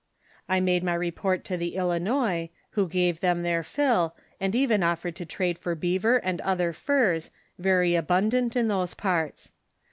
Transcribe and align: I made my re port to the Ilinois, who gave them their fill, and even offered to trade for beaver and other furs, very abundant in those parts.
I 0.49 0.59
made 0.61 0.83
my 0.83 0.95
re 0.95 1.11
port 1.11 1.43
to 1.45 1.57
the 1.57 1.75
Ilinois, 1.75 2.49
who 2.71 2.87
gave 2.89 3.19
them 3.19 3.43
their 3.43 3.61
fill, 3.61 4.15
and 4.39 4.55
even 4.55 4.81
offered 4.81 5.15
to 5.17 5.27
trade 5.27 5.59
for 5.59 5.75
beaver 5.75 6.17
and 6.17 6.41
other 6.41 6.73
furs, 6.73 7.29
very 7.59 7.93
abundant 7.93 8.55
in 8.55 8.67
those 8.67 8.95
parts. 8.95 9.53